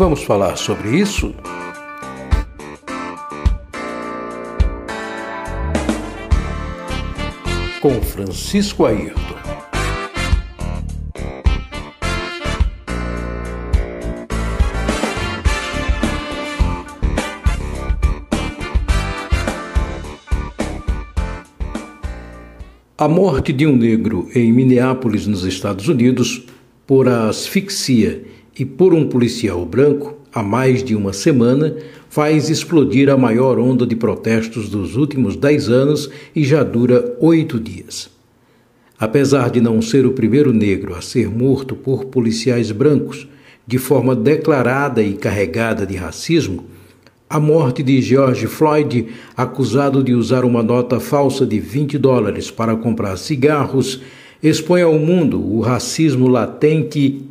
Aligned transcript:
Vamos 0.00 0.22
falar 0.22 0.56
sobre 0.56 0.98
isso? 0.98 1.34
Com 7.82 8.00
Francisco 8.00 8.86
Ayrton. 8.86 9.20
A 22.96 23.06
morte 23.06 23.52
de 23.52 23.66
um 23.66 23.76
negro 23.76 24.30
em 24.34 24.50
Minneapolis, 24.50 25.26
nos 25.26 25.44
Estados 25.44 25.88
Unidos, 25.88 26.46
por 26.86 27.06
asfixia 27.06 28.24
e 28.58 28.64
por 28.64 28.92
um 28.92 29.08
policial 29.08 29.64
branco 29.64 30.16
há 30.32 30.42
mais 30.42 30.82
de 30.82 30.94
uma 30.94 31.12
semana 31.12 31.76
faz 32.08 32.50
explodir 32.50 33.08
a 33.08 33.16
maior 33.16 33.58
onda 33.58 33.86
de 33.86 33.94
protestos 33.94 34.68
dos 34.68 34.96
últimos 34.96 35.36
dez 35.36 35.68
anos 35.68 36.10
e 36.34 36.44
já 36.44 36.62
dura 36.62 37.16
oito 37.20 37.58
dias. 37.58 38.10
Apesar 38.98 39.50
de 39.50 39.60
não 39.60 39.80
ser 39.80 40.04
o 40.04 40.12
primeiro 40.12 40.52
negro 40.52 40.94
a 40.94 41.00
ser 41.00 41.30
morto 41.30 41.74
por 41.74 42.06
policiais 42.06 42.70
brancos 42.70 43.26
de 43.66 43.78
forma 43.78 44.14
declarada 44.14 45.02
e 45.02 45.14
carregada 45.14 45.86
de 45.86 45.96
racismo, 45.96 46.66
a 47.28 47.38
morte 47.38 47.80
de 47.80 48.02
George 48.02 48.48
Floyd, 48.48 49.06
acusado 49.36 50.02
de 50.02 50.12
usar 50.12 50.44
uma 50.44 50.64
nota 50.64 50.98
falsa 50.98 51.46
de 51.46 51.60
20 51.60 51.96
dólares 51.96 52.50
para 52.50 52.74
comprar 52.74 53.16
cigarros, 53.16 54.02
expõe 54.42 54.82
ao 54.82 54.98
mundo 54.98 55.40
o 55.40 55.60
racismo 55.60 56.26
latente 56.26 57.22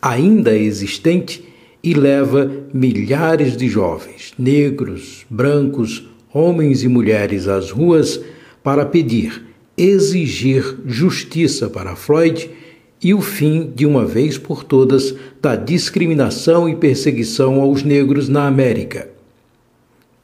ainda 0.00 0.56
existente 0.56 1.44
e 1.82 1.94
leva 1.94 2.50
milhares 2.72 3.56
de 3.56 3.68
jovens, 3.68 4.32
negros, 4.38 5.24
brancos, 5.30 6.08
homens 6.32 6.82
e 6.82 6.88
mulheres 6.88 7.46
às 7.48 7.70
ruas 7.70 8.20
para 8.62 8.84
pedir, 8.84 9.44
exigir 9.78 10.78
justiça 10.84 11.68
para 11.70 11.94
Floyd 11.94 12.50
e 13.02 13.14
o 13.14 13.20
fim, 13.20 13.70
de 13.74 13.86
uma 13.86 14.04
vez 14.04 14.36
por 14.36 14.64
todas, 14.64 15.14
da 15.40 15.54
discriminação 15.54 16.68
e 16.68 16.74
perseguição 16.74 17.60
aos 17.60 17.82
negros 17.82 18.28
na 18.28 18.46
América. 18.46 19.08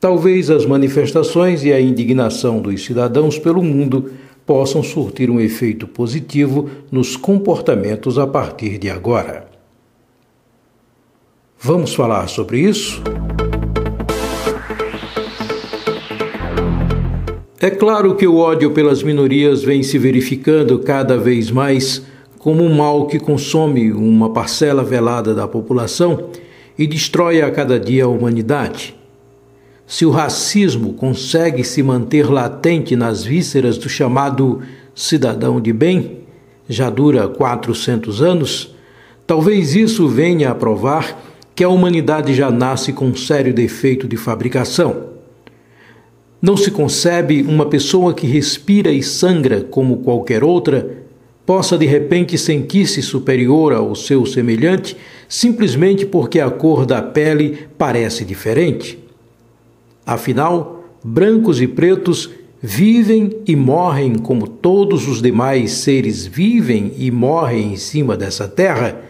Talvez 0.00 0.50
as 0.50 0.66
manifestações 0.66 1.64
e 1.64 1.72
a 1.72 1.80
indignação 1.80 2.60
dos 2.60 2.84
cidadãos 2.84 3.38
pelo 3.38 3.62
mundo 3.62 4.10
possam 4.44 4.82
surtir 4.82 5.30
um 5.30 5.38
efeito 5.38 5.86
positivo 5.86 6.68
nos 6.90 7.16
comportamentos 7.16 8.18
a 8.18 8.26
partir 8.26 8.78
de 8.78 8.90
agora. 8.90 9.51
Vamos 11.64 11.94
falar 11.94 12.26
sobre 12.26 12.58
isso? 12.58 13.00
É 17.60 17.70
claro 17.70 18.16
que 18.16 18.26
o 18.26 18.36
ódio 18.36 18.72
pelas 18.72 19.00
minorias 19.04 19.62
vem 19.62 19.80
se 19.84 19.96
verificando 19.96 20.80
cada 20.80 21.16
vez 21.16 21.52
mais 21.52 22.02
como 22.36 22.64
um 22.64 22.74
mal 22.74 23.06
que 23.06 23.20
consome 23.20 23.92
uma 23.92 24.32
parcela 24.32 24.82
velada 24.82 25.32
da 25.36 25.46
população 25.46 26.30
e 26.76 26.84
destrói 26.84 27.42
a 27.42 27.50
cada 27.52 27.78
dia 27.78 28.06
a 28.06 28.08
humanidade. 28.08 28.96
Se 29.86 30.04
o 30.04 30.10
racismo 30.10 30.94
consegue 30.94 31.62
se 31.62 31.80
manter 31.80 32.28
latente 32.28 32.96
nas 32.96 33.22
vísceras 33.22 33.78
do 33.78 33.88
chamado 33.88 34.62
cidadão 34.96 35.60
de 35.60 35.72
bem, 35.72 36.22
já 36.68 36.90
dura 36.90 37.28
400 37.28 38.20
anos, 38.20 38.74
talvez 39.24 39.76
isso 39.76 40.08
venha 40.08 40.50
a 40.50 40.54
provar 40.56 41.30
que 41.54 41.62
a 41.62 41.68
humanidade 41.68 42.34
já 42.34 42.50
nasce 42.50 42.92
com 42.92 43.06
um 43.06 43.16
sério 43.16 43.52
defeito 43.52 44.08
de 44.08 44.16
fabricação. 44.16 45.12
Não 46.40 46.56
se 46.56 46.70
concebe 46.70 47.42
uma 47.42 47.66
pessoa 47.66 48.12
que 48.14 48.26
respira 48.26 48.90
e 48.90 49.02
sangra 49.02 49.60
como 49.62 49.98
qualquer 49.98 50.42
outra 50.42 51.02
possa 51.46 51.76
de 51.76 51.86
repente 51.86 52.38
sentir-se 52.38 53.02
superior 53.02 53.72
ao 53.72 53.94
seu 53.94 54.24
semelhante 54.24 54.96
simplesmente 55.28 56.04
porque 56.04 56.40
a 56.40 56.50
cor 56.50 56.84
da 56.84 57.00
pele 57.00 57.66
parece 57.78 58.24
diferente. 58.24 58.98
Afinal, 60.04 60.84
brancos 61.02 61.60
e 61.60 61.66
pretos 61.66 62.30
vivem 62.60 63.30
e 63.46 63.56
morrem 63.56 64.16
como 64.16 64.46
todos 64.46 65.08
os 65.08 65.22
demais 65.22 65.72
seres 65.72 66.26
vivem 66.26 66.92
e 66.96 67.10
morrem 67.10 67.72
em 67.72 67.76
cima 67.76 68.16
dessa 68.16 68.46
terra 68.46 69.00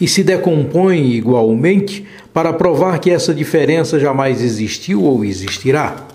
e 0.00 0.06
se 0.06 0.22
decompõem 0.22 1.12
igualmente 1.12 2.04
para 2.32 2.52
provar 2.52 2.98
que 2.98 3.10
essa 3.10 3.34
diferença 3.34 3.98
jamais 3.98 4.42
existiu 4.42 5.02
ou 5.02 5.24
existirá. 5.24 6.06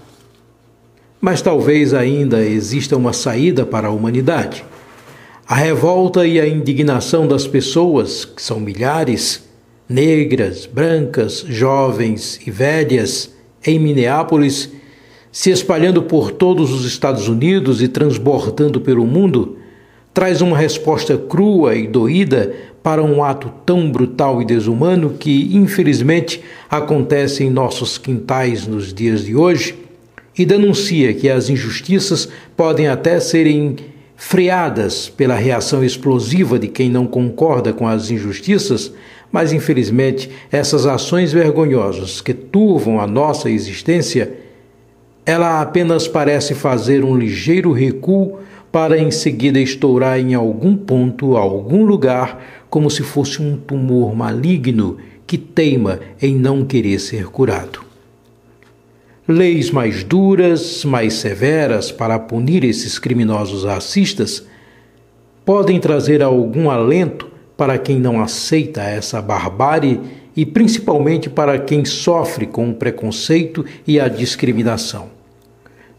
Mas 1.19 1.41
talvez 1.41 1.93
ainda 1.93 2.43
exista 2.43 2.95
uma 2.95 3.13
saída 3.13 3.65
para 3.65 3.87
a 3.87 3.91
humanidade. 3.91 4.63
A 5.47 5.55
revolta 5.55 6.25
e 6.25 6.39
a 6.39 6.47
indignação 6.47 7.27
das 7.27 7.45
pessoas, 7.45 8.25
que 8.25 8.41
são 8.41 8.59
milhares, 8.59 9.43
negras, 9.87 10.65
brancas, 10.65 11.45
jovens 11.47 12.39
e 12.45 12.51
velhas, 12.51 13.33
em 13.65 13.79
Minneapolis, 13.79 14.69
se 15.31 15.49
espalhando 15.49 16.03
por 16.03 16.31
todos 16.31 16.71
os 16.71 16.85
Estados 16.85 17.27
Unidos 17.27 17.81
e 17.81 17.87
transbordando 17.87 18.79
pelo 18.79 19.05
mundo, 19.05 19.57
traz 20.13 20.41
uma 20.41 20.57
resposta 20.57 21.17
crua 21.17 21.75
e 21.75 21.87
doída 21.87 22.53
para 22.83 23.01
um 23.01 23.23
ato 23.23 23.51
tão 23.65 23.89
brutal 23.89 24.41
e 24.41 24.45
desumano 24.45 25.11
que, 25.11 25.55
infelizmente, 25.55 26.41
acontece 26.69 27.43
em 27.43 27.49
nossos 27.49 27.97
quintais 27.97 28.67
nos 28.67 28.93
dias 28.93 29.25
de 29.25 29.35
hoje 29.35 29.75
e 30.37 30.45
denuncia 30.45 31.13
que 31.13 31.29
as 31.29 31.49
injustiças 31.49 32.27
podem 32.57 32.87
até 32.87 33.19
serem 33.19 33.77
freadas 34.15 35.09
pela 35.09 35.35
reação 35.35 35.83
explosiva 35.83 36.59
de 36.59 36.67
quem 36.67 36.89
não 36.89 37.05
concorda 37.05 37.73
com 37.73 37.87
as 37.87 38.09
injustiças, 38.11 38.91
mas 39.31 39.51
infelizmente 39.51 40.29
essas 40.51 40.85
ações 40.85 41.33
vergonhosas 41.33 42.21
que 42.21 42.33
turvam 42.33 42.99
a 42.99 43.07
nossa 43.07 43.49
existência, 43.49 44.31
ela 45.25 45.61
apenas 45.61 46.07
parece 46.07 46.53
fazer 46.53 47.03
um 47.03 47.17
ligeiro 47.17 47.71
recuo 47.71 48.39
para 48.73 48.97
em 48.97 49.11
seguida 49.11 49.59
estourar 49.59 50.19
em 50.19 50.33
algum 50.33 50.75
ponto, 50.75 51.37
algum 51.37 51.85
lugar, 51.85 52.65
como 52.71 52.89
se 52.89 53.03
fosse 53.03 53.39
um 53.39 53.55
tumor 53.55 54.15
maligno 54.15 54.97
que 55.27 55.37
teima 55.37 55.99
em 56.19 56.33
não 56.33 56.65
querer 56.65 56.97
ser 56.97 57.27
curado. 57.27 57.85
Leis 59.27 59.69
mais 59.69 60.03
duras, 60.03 60.83
mais 60.85 61.13
severas 61.13 61.91
para 61.91 62.17
punir 62.17 62.63
esses 62.63 62.97
criminosos 62.97 63.63
racistas 63.63 64.43
podem 65.45 65.79
trazer 65.79 66.23
algum 66.23 66.71
alento 66.71 67.27
para 67.55 67.77
quem 67.77 67.99
não 67.99 68.19
aceita 68.19 68.81
essa 68.81 69.21
barbárie 69.21 70.01
e 70.35 70.47
principalmente 70.47 71.29
para 71.29 71.59
quem 71.59 71.85
sofre 71.85 72.47
com 72.47 72.71
o 72.71 72.73
preconceito 72.73 73.63
e 73.85 73.99
a 73.99 74.07
discriminação. 74.07 75.09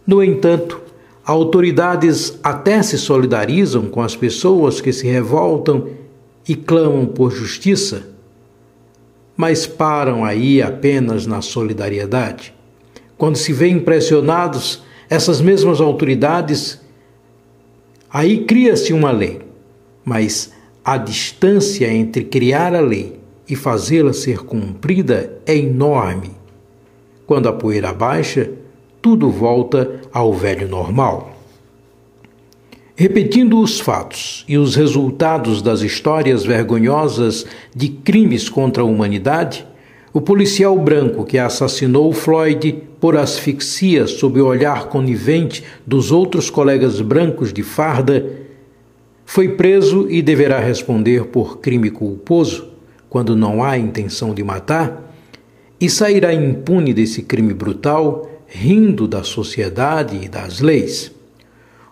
No 0.04 0.24
entanto, 0.24 0.83
autoridades 1.24 2.38
até 2.42 2.82
se 2.82 2.98
solidarizam 2.98 3.86
com 3.86 4.02
as 4.02 4.14
pessoas 4.14 4.80
que 4.80 4.92
se 4.92 5.06
revoltam 5.06 5.88
e 6.46 6.54
clamam 6.54 7.06
por 7.06 7.32
justiça, 7.32 8.06
mas 9.36 9.66
param 9.66 10.24
aí 10.24 10.60
apenas 10.60 11.26
na 11.26 11.40
solidariedade. 11.40 12.54
Quando 13.16 13.36
se 13.36 13.52
vê 13.52 13.68
impressionados, 13.68 14.82
essas 15.08 15.40
mesmas 15.40 15.80
autoridades, 15.80 16.80
aí 18.10 18.44
cria-se 18.44 18.92
uma 18.92 19.10
lei, 19.10 19.40
mas 20.04 20.52
a 20.84 20.98
distância 20.98 21.90
entre 21.90 22.24
criar 22.24 22.74
a 22.74 22.80
lei 22.80 23.18
e 23.48 23.56
fazê-la 23.56 24.12
ser 24.12 24.38
cumprida 24.40 25.38
é 25.46 25.56
enorme. 25.56 26.32
Quando 27.26 27.48
a 27.48 27.52
poeira 27.52 27.92
baixa, 27.92 28.50
tudo 29.04 29.28
volta 29.28 30.00
ao 30.10 30.32
velho 30.32 30.66
normal. 30.66 31.36
Repetindo 32.96 33.60
os 33.60 33.78
fatos 33.78 34.46
e 34.48 34.56
os 34.56 34.74
resultados 34.74 35.60
das 35.60 35.82
histórias 35.82 36.42
vergonhosas 36.42 37.44
de 37.76 37.90
crimes 37.90 38.48
contra 38.48 38.82
a 38.82 38.86
humanidade, 38.86 39.66
o 40.10 40.22
policial 40.22 40.78
branco 40.78 41.22
que 41.22 41.36
assassinou 41.36 42.14
Floyd 42.14 42.82
por 42.98 43.14
asfixia 43.14 44.06
sob 44.06 44.40
o 44.40 44.46
olhar 44.46 44.86
conivente 44.86 45.62
dos 45.86 46.10
outros 46.10 46.48
colegas 46.48 47.02
brancos 47.02 47.52
de 47.52 47.62
farda 47.62 48.24
foi 49.26 49.50
preso 49.50 50.06
e 50.08 50.22
deverá 50.22 50.60
responder 50.60 51.26
por 51.26 51.58
crime 51.58 51.90
culposo, 51.90 52.70
quando 53.10 53.36
não 53.36 53.62
há 53.62 53.76
intenção 53.76 54.32
de 54.32 54.42
matar, 54.42 55.12
e 55.78 55.90
sairá 55.90 56.32
impune 56.32 56.94
desse 56.94 57.20
crime 57.20 57.52
brutal, 57.52 58.30
rindo 58.54 59.08
da 59.08 59.24
sociedade 59.24 60.16
e 60.22 60.28
das 60.28 60.60
leis. 60.60 61.10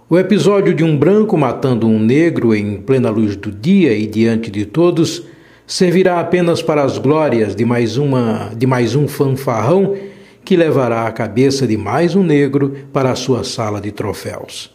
O 0.09 0.17
episódio 0.17 0.73
de 0.73 0.85
um 0.85 0.97
branco 0.97 1.37
matando 1.37 1.89
um 1.89 1.99
negro 1.99 2.55
em 2.55 2.77
plena 2.77 3.11
luz 3.11 3.35
do 3.35 3.51
dia 3.51 3.93
e 3.95 4.07
diante 4.07 4.49
de 4.49 4.65
todos 4.65 5.25
servirá 5.67 6.21
apenas 6.21 6.63
para 6.63 6.85
as 6.85 6.99
glórias 6.99 7.57
de 7.57 7.65
mais 7.65 7.97
uma 7.97 8.53
de 8.57 8.65
mais 8.65 8.95
um 8.95 9.09
fanfarrão 9.09 9.97
que 10.45 10.57
levará 10.57 11.09
a 11.09 11.13
cabeça 11.13 11.67
de 11.67 11.77
mais 11.77 12.15
um 12.15 12.23
negro 12.23 12.77
para 12.93 13.11
a 13.11 13.17
sua 13.17 13.43
sala 13.43 13.81
de 13.81 13.91
troféus. 13.91 14.73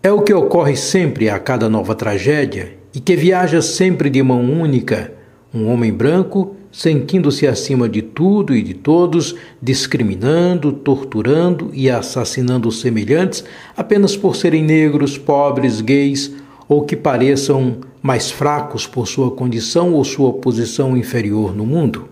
É 0.00 0.12
o 0.12 0.22
que 0.22 0.32
ocorre 0.32 0.76
sempre 0.76 1.28
a 1.28 1.40
cada 1.40 1.68
nova 1.68 1.96
tragédia 1.96 2.78
e 2.94 3.00
que 3.00 3.16
viaja 3.16 3.60
sempre 3.60 4.08
de 4.08 4.22
mão 4.22 4.42
única, 4.42 5.12
um 5.52 5.66
homem 5.68 5.92
branco 5.92 6.54
sentindo-se 6.78 7.44
acima 7.44 7.88
de 7.88 8.00
tudo 8.00 8.54
e 8.54 8.62
de 8.62 8.72
todos, 8.72 9.34
discriminando, 9.60 10.70
torturando 10.70 11.72
e 11.72 11.90
assassinando 11.90 12.70
semelhantes 12.70 13.42
apenas 13.76 14.16
por 14.16 14.36
serem 14.36 14.62
negros, 14.62 15.18
pobres, 15.18 15.80
gays 15.80 16.32
ou 16.68 16.84
que 16.84 16.94
pareçam 16.94 17.78
mais 18.00 18.30
fracos 18.30 18.86
por 18.86 19.08
sua 19.08 19.28
condição 19.28 19.92
ou 19.92 20.04
sua 20.04 20.32
posição 20.34 20.96
inferior 20.96 21.52
no 21.52 21.66
mundo. 21.66 22.08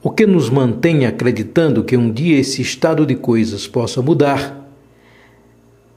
O 0.00 0.08
que 0.08 0.24
nos 0.24 0.48
mantém 0.48 1.04
acreditando 1.04 1.82
que 1.82 1.96
um 1.96 2.12
dia 2.12 2.38
esse 2.38 2.62
estado 2.62 3.04
de 3.04 3.16
coisas 3.16 3.66
possa 3.66 4.00
mudar 4.00 4.72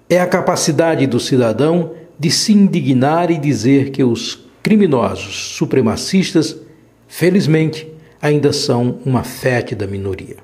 é 0.09 0.19
a 0.19 0.25
capacidade 0.25 1.06
do 1.06 1.19
cidadão 1.19 1.92
de 2.18 2.31
se 2.31 2.53
indignar 2.53 3.30
e 3.30 3.38
dizer 3.38 3.92
que 3.92 4.03
os 4.03 4.47
criminosos 4.63 5.53
supremacistas, 5.56 6.65
felizmente, 7.07 7.92
ainda 8.22 8.52
são 8.52 9.00
uma 9.06 9.24
fétida 9.24 9.86
minoria. 9.86 10.38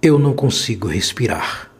Eu 0.00 0.18
não 0.18 0.32
consigo 0.32 0.86
respirar. 0.86 1.70